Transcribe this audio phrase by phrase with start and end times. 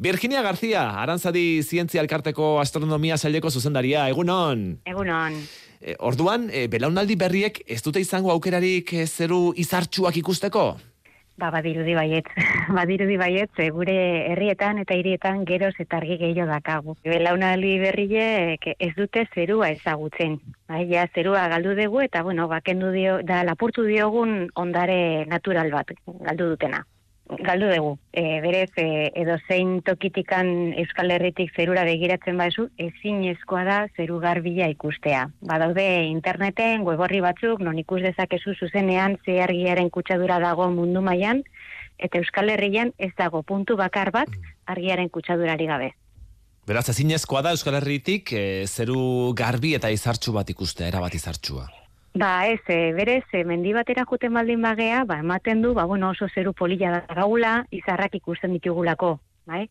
[0.00, 4.78] Virginia García, Arantzadi Zientzia Elkarteko Astronomia Saileko zuzendaria, egunon.
[4.86, 5.34] Egunon.
[5.80, 10.62] E, orduan, e, belaunaldi berriek ez dute izango aukerarik e, zeru izartxuak ikusteko?
[11.42, 12.30] Ba, badirudi baiet.
[12.78, 13.96] badirudi baiet, ze gure
[14.30, 16.94] herrietan eta hirietan geroz eta argi gehiago dakagu.
[17.02, 20.36] Belaunaldi berriek ez dute zerua ezagutzen.
[20.70, 25.90] Bai, ja, zerua galdu dugu eta, bueno, bakendu dio, da lapurtu diogun ondare natural bat,
[26.06, 26.84] galdu dutena
[27.44, 27.92] galdu dugu.
[28.12, 34.18] E, berez, e, edo zein tokitikan Euskal Herritik zerura begiratzen baizu, ezin ezkoa da zeru
[34.22, 35.28] garbila ikustea.
[35.40, 41.44] Badaude interneten, weborri batzuk, non ikus dezakezu zuzenean, ze argiaren kutsadura dago mundu mailan
[41.98, 44.30] eta Euskal Herrian ez dago puntu bakar bat
[44.66, 45.90] argiaren kutsadurari gabe.
[46.68, 51.66] Beraz, ezin ezkoa da Euskal Herritik e, zeru garbi eta izartxu bat ikustea, erabat izartxua.
[52.18, 56.08] Ba, ez, e, berez, e, mendi batera juten baldin bagea, ba, ematen du, ba, bueno,
[56.10, 59.68] oso zeru polilla da gaula, izarrak ikusten ditugulako, bai?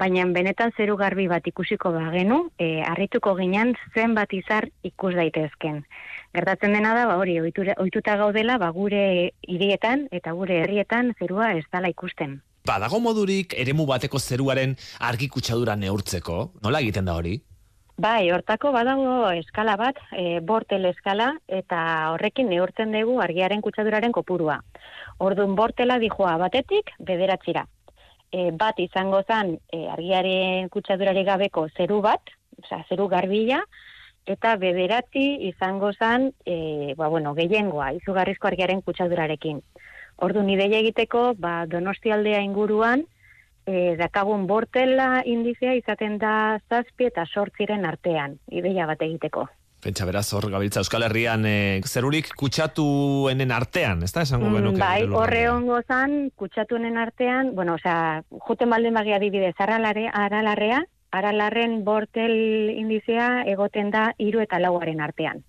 [0.00, 5.82] Baina benetan zeru garbi bat ikusiko bagenu, e, arrituko ginen zenbat izar ikus daitezken.
[6.32, 9.04] Gertatzen dena da, ba, hori, ohituta gaudela, ba, gure
[9.44, 12.38] hirietan eta gure herrietan zerua ez dala ikusten.
[12.64, 14.78] Badago modurik eremu bateko zeruaren
[15.12, 16.54] argi kutsadura neurtzeko?
[16.64, 17.42] Nola egiten da hori?
[18.00, 21.78] Bai, hortako badago eskala bat, e, bortel eskala, eta
[22.14, 24.62] horrekin neurtzen dugu argiaren kutsaduraren kopurua.
[25.18, 27.66] Orduan bortela dijoa batetik, bederatzira.
[28.32, 33.60] E, bat izango zen e, argiaren kutsadurari gabeko zeru bat, oza, zeru garbila,
[34.24, 39.60] eta bederatzi izango zen, e, ba, bueno, gehiengoa, izugarrizko argiaren kutsadurarekin.
[40.16, 43.04] Orduan, ideia egiteko, ba, donostialdea inguruan,
[43.66, 49.48] e, dakagun bortela indizea izaten da zazpi eta sortziren artean, ideia bat egiteko.
[49.82, 54.78] Pentsa beraz hor gabiltza Euskal Herrian e, zerurik kutsatuenen artean, ez da esango mm, benuke?
[54.78, 61.82] bai, horre hongo zan kutsatuenen artean, bueno, osea, juten baldin bagia dibidez, aralare, aralarrea, aralarren
[61.84, 65.42] bortel indizea egoten da hiru eta lauaren artean.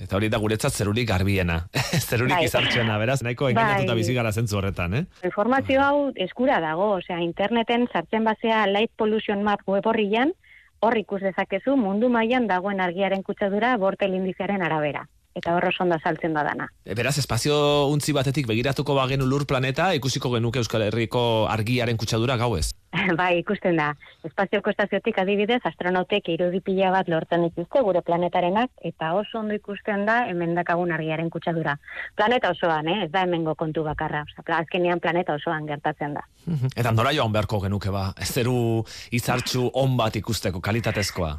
[0.00, 1.58] Eta hori da guretzat zerurik garbiena.
[2.08, 2.44] zerurik bai.
[2.48, 4.00] izartxena, beraz, nahiko engainatuta bai.
[4.00, 5.04] bizi gara zentzu horretan, eh?
[5.28, 10.32] Informazio hau eskura dago, osea, interneten sartzen bazea Light Pollution Map web horrian,
[10.80, 15.06] hor ikus dezakezu mundu mailan dagoen argiaren kutsadura bortel indiziaren arabera
[15.36, 16.66] eta horro sonda saltzen da dana.
[16.84, 17.54] E, beraz, espazio
[17.92, 22.70] untzi batetik begiratuko bagenu lur planeta, ikusiko genuke Euskal Herriko argiaren kutsadura gauez.
[23.20, 23.90] bai, ikusten da.
[24.26, 30.24] Espazioko estaziotik adibidez, astronautek irudipila bat lortzen dituzte gure planetarenak, eta oso ondo ikusten da
[30.30, 31.76] hemen dakagun argiaren kutsadura.
[32.18, 33.04] Planeta osoan, eh?
[33.04, 34.24] ez da hemengo kontu bakarra.
[34.26, 36.26] Osa, azkenean planeta osoan gertatzen da.
[36.80, 38.82] Eta nora joan beharko genuke ba, zeru
[39.14, 41.36] izartxu on bat ikusteko kalitatezkoa?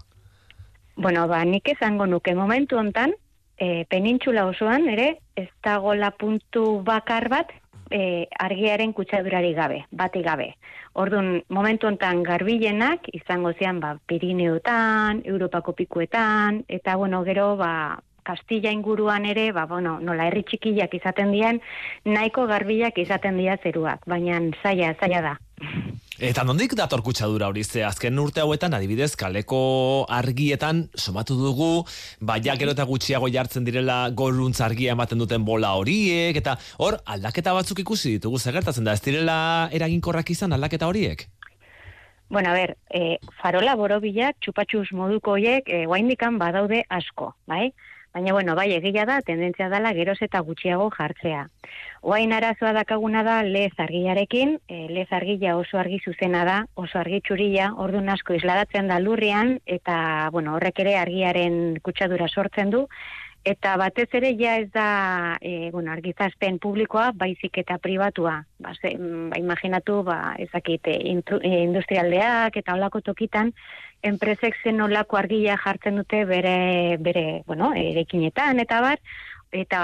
[1.01, 3.13] Bueno, ba, nik esango nuke momentu hontan,
[3.57, 7.51] e, penintxula osoan, ere, ez dagoela puntu bakar bat,
[7.91, 10.55] e, argiaren kutsadurari gabe, bati gabe.
[10.93, 18.71] Orduan, momentu hontan garbilenak, izango zian, ba, Pirineotan, Europako pikuetan, eta, bueno, gero, ba, Kastilla
[18.71, 21.61] inguruan ere, ba, bueno, nola herri txikiak izaten dien,
[22.05, 25.33] nahiko garbilak izaten dira zeruak, baina zaila, zaila da.
[26.21, 27.63] Eta nondik dator kutsadura hori?
[27.65, 29.61] Ze azken urte hauetan adibidez kaleko
[30.05, 31.69] argietan somatu dugu
[32.21, 37.55] baia gero eta gutxiago jartzen direla goruntz argia ematen duten bola horiek eta hor aldaketa
[37.57, 38.37] batzuk ikusi ditugu.
[38.37, 38.93] Zegertatzen da?
[38.93, 39.37] Ez direla
[39.73, 41.25] eraginkorrak izan aldaketa horiek?
[42.29, 47.73] Bueno, a ver, eh, farola borobilak, txupatxuz moduko horiek, eh, guaindikan badaude asko, bai?
[48.13, 51.45] Baina, bueno, bai, egia da, tendentzia dela geroz eta gutxiago jartzea.
[52.01, 57.21] Oain arazoa dakaguna da lez argiarekin, e, lez argia oso argi zuzena da, oso argi
[57.23, 62.87] txurila, ordu asko isladatzen da lurrian, eta, bueno, horrek ere argiaren kutsadura sortzen du,
[63.45, 68.41] eta batez ere ja ez da, e, bueno, argizazpen publikoa, baizik eta pribatua.
[68.59, 70.99] Ba, ze, ba imaginatu, ba, ezakit, e,
[71.63, 73.53] industrialdeak eta olako tokitan,
[74.01, 78.99] enpresek zen olako argia jartzen dute bere, bere bueno, erekinetan eta bar,
[79.51, 79.81] eta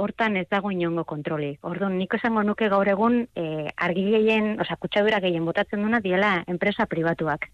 [0.00, 1.52] hortan ez dago inongo kontroli.
[1.62, 6.40] Orduan, niko esango nuke gaur egun e, argi gehien, oza, kutsadura gehien botatzen duna diela
[6.48, 7.50] enpresa pribatuak.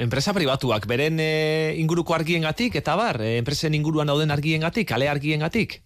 [0.00, 4.88] Enpresa pribatuak, beren e, inguruko argien gatik, eta bar, e, enpresen inguruan dauden argien gatik,
[4.88, 5.82] kale argien gatik?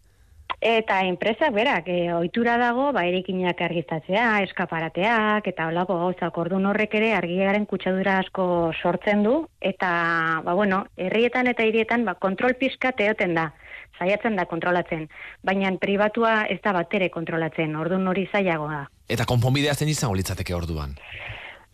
[0.60, 6.94] Eta enpresak berak, e, ohitura dago, ba, erikinak argiztatzea, eskaparateak, eta holako gauzak ordu horrek
[6.94, 12.92] ere argiaren kutsadura asko sortzen du, eta, ba, bueno, herrietan eta hirietan, ba, kontrol pizka
[12.92, 13.52] teoten da,
[13.98, 15.08] saiatzen da kontrolatzen,
[15.44, 18.86] baina pribatua ez da batere kontrolatzen, ordu hori zailagoa.
[19.08, 20.96] Eta konponbidea zen izango litzateke orduan?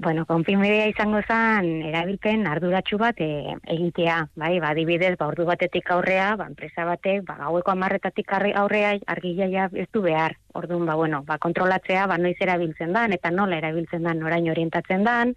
[0.02, 5.92] Bueno, konfirmidea izango zen erabilpen arduratsu bat e, egitea, bai, ba, dibidez, ba, ordu batetik
[5.94, 10.34] aurrea, ba, enpresa batek, ba, gaueko amarretatik aurrea argila ez du behar.
[10.58, 15.06] Orduan, ba, bueno, ba, kontrolatzea, ba, noiz erabiltzen dan, eta nola erabiltzen dan, orain orientatzen
[15.06, 15.36] dan,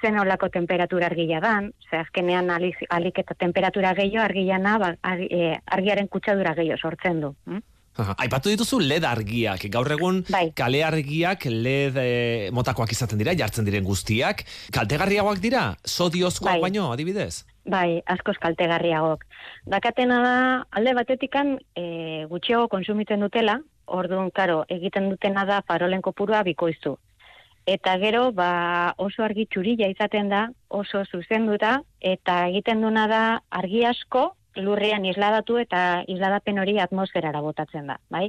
[0.00, 5.22] zen olako temperatura argia dan, ze azkenean alik, alik eta temperatura gehiago argiana ba, ar,
[5.30, 7.36] e, argiaren kutsadura gehiago sortzen du.
[7.46, 7.62] Hm?
[7.92, 10.46] Aipatu dituzu LED argiak, gaur egun Bai.
[10.56, 14.46] kale argiak LED e, motakoak izaten dira, jartzen diren guztiak.
[14.72, 16.62] Kaltegarriagoak dira, sodiozkoak Bai.
[16.64, 17.44] baino, adibidez?
[17.68, 19.26] Bai, askoz kaltegarriagok.
[19.68, 20.34] Dakatena da,
[20.72, 26.96] alde batetikan e, gutxiago konsumitzen dutela, orduan, karo, egiten dutena da farolen kopurua bikoiztu.
[27.68, 33.84] Eta gero, ba, oso argi txurila izaten da, oso zuzenduta, eta egiten duna da argi
[33.86, 38.28] asko lurrean isladatu eta isladapen hori atmosferara botatzen da, bai?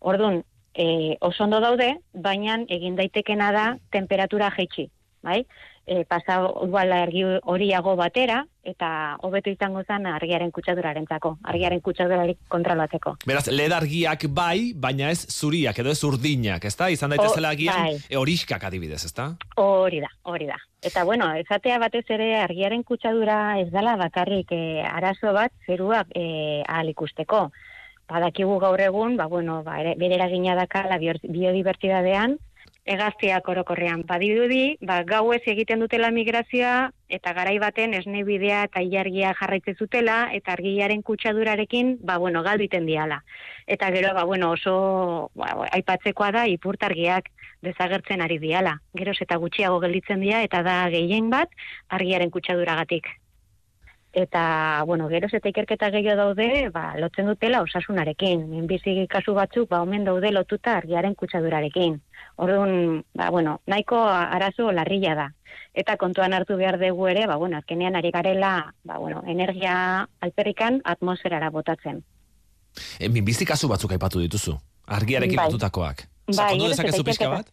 [0.00, 0.42] Orduan,
[0.74, 4.88] e, oso ondo daude, baina egin daitekena da temperatura jaitsi,
[5.22, 5.42] bai?
[5.84, 13.16] E, pasa igual argi horiago batera, eta hobeto izango zen argiaren kutsadurarentzako, argiaren kutsadurarik kontrolatzeko.
[13.26, 16.86] Beraz, LED argiak bai, baina ez zuriak edo ez urdinak, ezta?
[16.94, 17.96] Izan daitezela agian bai.
[18.08, 19.32] e, horiskak adibidez, ezta?
[19.58, 20.60] Hori da, hori da.
[20.82, 26.62] Eta bueno, esatea batez ere argiaren kutsadura ez dela bakarrik e, arazo bat zerua e,
[26.68, 27.48] ahal ikusteko.
[28.12, 32.38] Badakigu gaur egun, ba bueno, ba, ere- bere eragina dakala biodibertsitatean,
[32.84, 39.32] hegaztiak orokorrean badirudi, ba gauez egiten dutela migrazioa eta garai baten esne bidea eta ilargia
[39.38, 43.22] jarraitzen zutela eta argiaren kutsadurarekin, ba bueno, galdu iten diala.
[43.66, 47.30] Eta gero ba bueno, oso ba, aipatzekoa da ipurtargiak
[47.62, 48.78] desagertzen ari diala.
[48.98, 51.50] Geroz eta gutxiago gelditzen dira eta da gehien bat
[51.88, 53.06] argiaren kutsaduragatik.
[54.12, 58.42] Eta, bueno, geroz eta ikerketa gehiago daude, ba, lotzen dutela osasunarekin.
[58.50, 61.96] Minbizi kasu batzuk, ba, omen daude lotuta argiaren kutsadurarekin.
[62.36, 65.28] Orduan, ba, bueno, nahiko arazo larrilla da.
[65.72, 70.82] Eta kontuan hartu behar dugu ere, ba, bueno, azkenean ari garela, ba, bueno, energia alperrikan
[70.84, 72.04] atmosferara botatzen.
[72.98, 75.48] E, minbizi kasu batzuk aipatu dituzu, argiarekin Bai.
[75.48, 76.04] lotutakoak.
[76.26, 77.50] Bai, Sakondu dezakezu ikerketa- bat?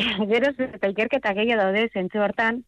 [0.32, 2.62] Geroz eta ikerketa gehiago daude zentzu hortan,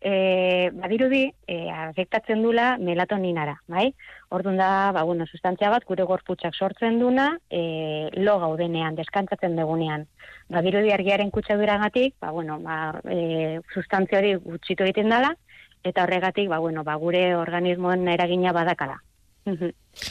[0.00, 3.88] e, badirudi e, afektatzen dula melatoninara, bai?
[4.36, 10.06] Orduan da, ba, bueno, sustantzia bat gure gorputzak sortzen duna, e, lo gaudenean, deskantzatzen dugunean.
[10.52, 15.34] Badirudi argiaren kutsaduragatik, ba, bueno, ba, e, sustantzia hori gutxitu egiten dela,
[15.86, 19.00] eta horregatik, ba, bueno, ba, gure organismoen eragina badakala.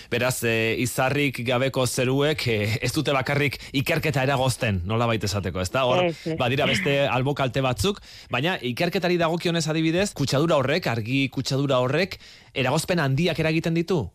[0.09, 5.69] Beraz, e, izarrik gabeko zeruek e, ez dute bakarrik ikerketa eragozten, nola baita esateko, ez
[5.73, 5.83] da?
[5.85, 6.07] Hor,
[6.39, 7.99] badira beste albo kalte batzuk,
[8.31, 12.19] baina ikerketari dagokionez adibidez, kutsadura horrek, argi kutsadura horrek,
[12.55, 14.05] eragozpen handiak eragiten ditu?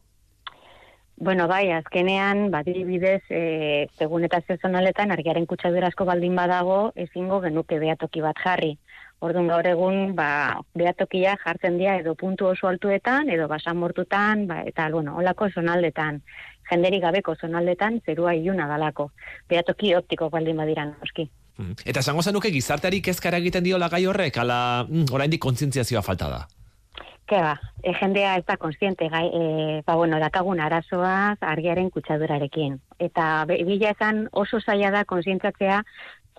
[1.20, 7.76] Bueno, bai, azkenean, badibidez, e, segun eta sezonaletan, argiaren kutsadura asko baldin badago, ezingo genuke
[7.82, 8.78] beatoki bat jarri.
[9.20, 14.88] Orduan gaur egun, ba, beatokia jartzen dira edo puntu oso altuetan, edo basamortutan, ba, eta,
[14.94, 16.22] bueno, olako zonaldetan.
[16.70, 19.10] Jenderi gabeko zonaldetan, zerua iluna dalako.
[19.50, 21.26] Beatoki optiko baldin badira noski.
[21.58, 21.76] Mm.
[21.84, 26.40] Eta esango zenuke gizarteari kezkara egiten diola gai horrek, ala mm, oraindik kontzientziazioa falta da.
[27.28, 27.52] Ke ba,
[27.84, 32.80] e, jendea ez da konstiente, gai, e, ba, bueno, dakagun arazoaz argiaren kutsadurarekin.
[32.98, 35.82] Eta bila esan oso zaila da konsientzatzea,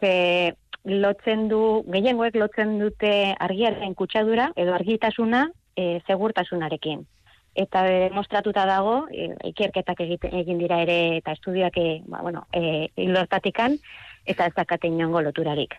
[0.02, 0.56] ze
[0.86, 7.06] lotzen du, gehiengoek lotzen dute argiaren kutsadura edo argitasuna e, segurtasunarekin.
[7.54, 12.90] Eta demostratuta dago, e, ikerketak egite, egin dira ere eta estudioak e, ba, bueno, e,
[12.96, 13.78] hilortatikan,
[14.26, 15.76] eta ez dakate inongo loturarik.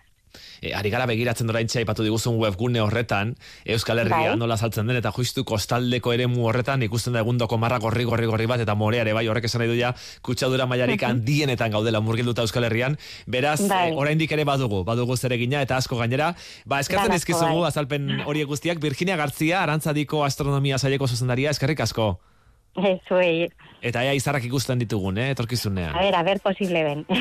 [0.62, 3.34] E, ari gara begiratzen doraintxe aipatu diguzun webgune horretan,
[3.66, 4.36] Euskal Herria Bai.
[4.38, 8.46] nola saltzen den, eta justu kostaldeko eremu horretan ikusten da egundoko marra gorri gorri gorri
[8.46, 12.64] bat, eta moreare bai horrek esan nahi du ja, kutsadura mailarik handienetan gaudela murgilduta Euskal
[12.64, 12.96] Herrian,
[13.26, 13.90] beraz, Bai.
[13.90, 16.32] e, oraindik ere badugu, badugu zeregina eta asko gainera,
[16.64, 17.68] ba, Badasko, dizkizugu bai.
[17.68, 22.18] azalpen horiek guztiak, Virginia Gartzia, arantzadiko astronomia saileko zuzendaria, eskerrik asko.
[22.76, 23.50] E, zuei,
[23.82, 25.94] Eta ea izarrak ikusten ditugun, eh, etorkizunean.
[25.94, 27.04] a ver, a ver posible ben.